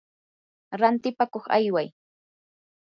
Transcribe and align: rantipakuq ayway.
rantipakuq 0.79 1.45
ayway. 1.57 1.87